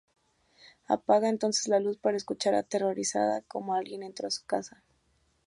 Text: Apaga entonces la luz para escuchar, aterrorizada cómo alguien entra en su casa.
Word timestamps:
Apaga 0.87 1.29
entonces 1.29 1.67
la 1.67 1.79
luz 1.79 1.99
para 1.99 2.17
escuchar, 2.17 2.55
aterrorizada 2.55 3.43
cómo 3.43 3.75
alguien 3.75 4.01
entra 4.01 4.25
en 4.25 4.31
su 4.31 4.43
casa. 4.47 4.81